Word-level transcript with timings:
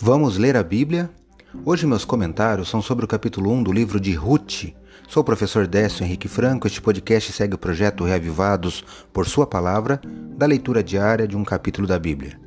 Vamos 0.00 0.38
ler 0.38 0.56
a 0.56 0.62
Bíblia? 0.62 1.10
Hoje 1.64 1.84
meus 1.84 2.04
comentários 2.04 2.68
são 2.68 2.80
sobre 2.80 3.04
o 3.04 3.08
capítulo 3.08 3.50
1 3.50 3.64
do 3.64 3.72
livro 3.72 3.98
de 3.98 4.12
Ruth. 4.12 4.66
Sou 5.08 5.22
o 5.22 5.24
professor 5.24 5.66
Décio 5.66 6.04
Henrique 6.04 6.28
Franco. 6.28 6.68
Este 6.68 6.80
podcast 6.80 7.32
segue 7.32 7.56
o 7.56 7.58
projeto 7.58 8.04
Reavivados 8.04 8.84
por 9.12 9.26
Sua 9.26 9.44
Palavra, 9.44 10.00
da 10.36 10.46
leitura 10.46 10.84
diária 10.84 11.26
de 11.26 11.36
um 11.36 11.42
capítulo 11.42 11.84
da 11.84 11.98
Bíblia. 11.98 12.38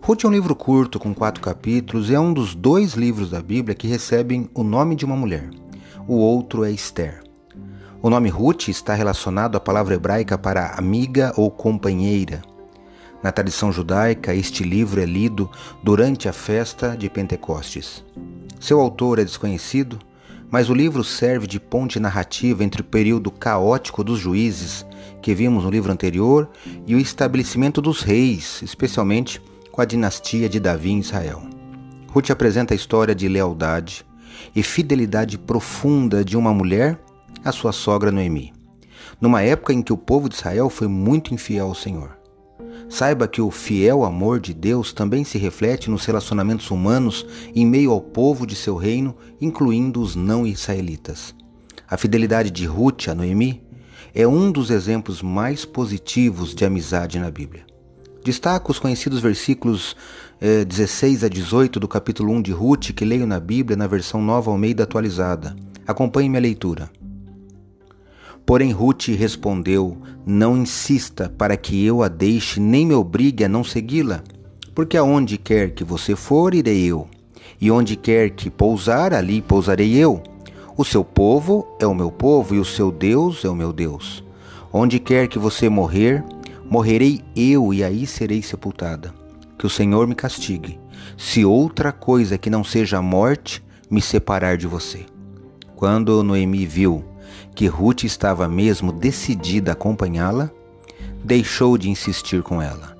Ruth 0.00 0.22
é 0.22 0.28
um 0.28 0.30
livro 0.30 0.54
curto, 0.54 1.00
com 1.00 1.12
quatro 1.12 1.42
capítulos, 1.42 2.08
e 2.08 2.14
é 2.14 2.20
um 2.20 2.32
dos 2.32 2.54
dois 2.54 2.94
livros 2.94 3.30
da 3.30 3.42
Bíblia 3.42 3.74
que 3.74 3.88
recebem 3.88 4.48
o 4.54 4.62
nome 4.62 4.94
de 4.94 5.04
uma 5.04 5.16
mulher. 5.16 5.50
O 6.06 6.14
outro 6.14 6.64
é 6.64 6.70
Esther. 6.70 7.20
O 8.00 8.08
nome 8.08 8.28
Ruth 8.28 8.68
está 8.68 8.94
relacionado 8.94 9.56
à 9.56 9.60
palavra 9.60 9.96
hebraica 9.96 10.38
para 10.38 10.78
amiga 10.78 11.32
ou 11.36 11.50
companheira. 11.50 12.42
Na 13.22 13.32
tradição 13.32 13.72
judaica, 13.72 14.34
este 14.34 14.62
livro 14.62 15.00
é 15.00 15.04
lido 15.04 15.50
durante 15.82 16.28
a 16.28 16.32
festa 16.32 16.96
de 16.96 17.08
Pentecostes. 17.08 18.04
Seu 18.60 18.80
autor 18.80 19.18
é 19.18 19.24
desconhecido, 19.24 19.98
mas 20.50 20.70
o 20.70 20.74
livro 20.74 21.02
serve 21.02 21.46
de 21.46 21.58
ponte 21.58 21.98
narrativa 21.98 22.62
entre 22.62 22.80
o 22.80 22.84
período 22.84 23.30
caótico 23.30 24.04
dos 24.04 24.18
juízes, 24.18 24.86
que 25.20 25.34
vimos 25.34 25.64
no 25.64 25.70
livro 25.70 25.90
anterior, 25.90 26.48
e 26.86 26.94
o 26.94 26.98
estabelecimento 26.98 27.82
dos 27.82 28.02
reis, 28.02 28.60
especialmente 28.62 29.40
com 29.72 29.80
a 29.80 29.84
dinastia 29.84 30.48
de 30.48 30.60
Davi 30.60 30.90
em 30.90 31.00
Israel. 31.00 31.42
Ruth 32.08 32.30
apresenta 32.30 32.72
a 32.72 32.76
história 32.76 33.14
de 33.14 33.28
lealdade 33.28 34.06
e 34.54 34.62
fidelidade 34.62 35.36
profunda 35.36 36.24
de 36.24 36.36
uma 36.36 36.54
mulher 36.54 36.98
à 37.44 37.52
sua 37.52 37.72
sogra 37.72 38.10
Noemi, 38.10 38.52
numa 39.20 39.42
época 39.42 39.72
em 39.72 39.82
que 39.82 39.92
o 39.92 39.98
povo 39.98 40.28
de 40.28 40.36
Israel 40.36 40.70
foi 40.70 40.88
muito 40.88 41.34
infiel 41.34 41.66
ao 41.66 41.74
Senhor. 41.74 42.15
Saiba 42.88 43.26
que 43.26 43.40
o 43.40 43.50
fiel 43.50 44.04
amor 44.04 44.38
de 44.38 44.54
Deus 44.54 44.92
também 44.92 45.24
se 45.24 45.38
reflete 45.38 45.90
nos 45.90 46.04
relacionamentos 46.04 46.70
humanos 46.70 47.26
em 47.54 47.66
meio 47.66 47.90
ao 47.90 48.00
povo 48.00 48.46
de 48.46 48.54
seu 48.54 48.76
reino, 48.76 49.14
incluindo 49.40 50.00
os 50.00 50.14
não-israelitas. 50.14 51.34
A 51.88 51.96
fidelidade 51.96 52.50
de 52.50 52.64
Ruth 52.64 53.08
a 53.08 53.14
Noemi 53.14 53.62
é 54.14 54.26
um 54.26 54.50
dos 54.50 54.70
exemplos 54.70 55.20
mais 55.20 55.64
positivos 55.64 56.54
de 56.54 56.64
amizade 56.64 57.18
na 57.18 57.30
Bíblia. 57.30 57.66
Destaco 58.24 58.72
os 58.72 58.78
conhecidos 58.78 59.20
versículos 59.20 59.94
eh, 60.40 60.64
16 60.64 61.22
a 61.22 61.28
18 61.28 61.78
do 61.78 61.86
capítulo 61.86 62.32
1 62.32 62.42
de 62.42 62.52
Ruth, 62.52 62.92
que 62.92 63.04
leio 63.04 63.26
na 63.26 63.38
Bíblia 63.38 63.76
na 63.76 63.86
versão 63.86 64.20
nova 64.22 64.50
Almeida 64.50 64.82
atualizada. 64.82 65.54
Acompanhe 65.86 66.28
minha 66.28 66.40
leitura. 66.40 66.90
Porém, 68.46 68.70
Ruth 68.70 69.08
respondeu: 69.08 69.98
Não 70.24 70.56
insista 70.56 71.28
para 71.36 71.56
que 71.56 71.84
eu 71.84 72.00
a 72.02 72.08
deixe, 72.08 72.60
nem 72.60 72.86
me 72.86 72.94
obrigue 72.94 73.44
a 73.44 73.48
não 73.48 73.64
segui-la, 73.64 74.22
porque 74.72 74.96
aonde 74.96 75.36
quer 75.36 75.72
que 75.72 75.82
você 75.82 76.14
for, 76.14 76.54
irei 76.54 76.84
eu, 76.84 77.08
e 77.60 77.70
onde 77.72 77.96
quer 77.96 78.30
que 78.30 78.48
pousar, 78.48 79.12
ali 79.12 79.42
pousarei 79.42 79.96
eu. 79.96 80.22
O 80.78 80.84
seu 80.84 81.04
povo 81.04 81.66
é 81.80 81.86
o 81.86 81.94
meu 81.94 82.12
povo, 82.12 82.54
e 82.54 82.60
o 82.60 82.64
seu 82.64 82.92
Deus 82.92 83.44
é 83.44 83.48
o 83.48 83.56
meu 83.56 83.72
Deus. 83.72 84.22
Onde 84.72 85.00
quer 85.00 85.26
que 85.26 85.38
você 85.38 85.68
morrer, 85.68 86.22
morrerei 86.70 87.22
eu, 87.34 87.74
e 87.74 87.82
aí 87.82 88.06
serei 88.06 88.42
sepultada. 88.42 89.12
Que 89.58 89.66
o 89.66 89.70
Senhor 89.70 90.06
me 90.06 90.14
castigue, 90.14 90.78
se 91.16 91.44
outra 91.44 91.90
coisa 91.90 92.38
que 92.38 92.50
não 92.50 92.62
seja 92.62 92.98
a 92.98 93.02
morte 93.02 93.64
me 93.90 94.02
separar 94.02 94.56
de 94.56 94.66
você. 94.66 95.06
Quando 95.74 96.22
Noemi 96.22 96.66
viu 96.66 97.04
que 97.54 97.66
Ruth 97.66 98.04
estava 98.04 98.48
mesmo 98.48 98.92
decidida 98.92 99.72
a 99.72 99.74
acompanhá-la, 99.74 100.50
deixou 101.24 101.76
de 101.78 101.88
insistir 101.88 102.42
com 102.42 102.60
ela. 102.60 102.96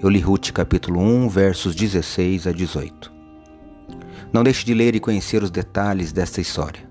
Eu 0.00 0.08
li 0.08 0.20
Ruth 0.20 0.50
capítulo 0.52 1.00
1, 1.00 1.28
versos 1.28 1.74
16 1.74 2.46
a 2.46 2.52
18. 2.52 3.12
Não 4.32 4.44
deixe 4.44 4.64
de 4.64 4.74
ler 4.74 4.94
e 4.94 5.00
conhecer 5.00 5.42
os 5.42 5.50
detalhes 5.50 6.12
desta 6.12 6.40
história. 6.40 6.88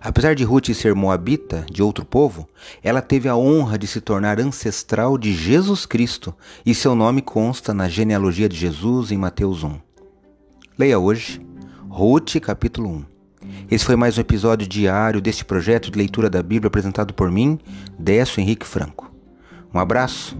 Apesar 0.00 0.34
de 0.34 0.42
Ruth 0.42 0.68
ser 0.74 0.94
moabita, 0.94 1.64
de 1.70 1.82
outro 1.82 2.04
povo, 2.04 2.48
ela 2.82 3.00
teve 3.00 3.28
a 3.28 3.36
honra 3.36 3.78
de 3.78 3.86
se 3.86 4.00
tornar 4.00 4.40
ancestral 4.40 5.16
de 5.16 5.32
Jesus 5.32 5.86
Cristo 5.86 6.34
e 6.66 6.74
seu 6.74 6.94
nome 6.94 7.22
consta 7.22 7.72
na 7.72 7.88
genealogia 7.88 8.48
de 8.48 8.56
Jesus 8.56 9.12
em 9.12 9.16
Mateus 9.16 9.62
1. 9.62 9.78
Leia 10.76 10.98
hoje 10.98 11.40
Ruth 11.88 12.40
capítulo 12.40 12.88
1. 12.88 13.11
Esse 13.72 13.86
foi 13.86 13.96
mais 13.96 14.18
um 14.18 14.20
episódio 14.20 14.68
diário 14.68 15.18
deste 15.18 15.46
projeto 15.46 15.90
de 15.90 15.96
leitura 15.96 16.28
da 16.28 16.42
Bíblia 16.42 16.66
apresentado 16.66 17.14
por 17.14 17.30
mim, 17.32 17.58
Décio 17.98 18.38
Henrique 18.38 18.66
Franco. 18.66 19.10
Um 19.72 19.78
abraço 19.78 20.36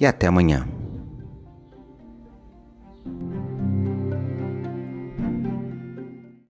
e 0.00 0.04
até 0.04 0.26
amanhã. 0.26 0.66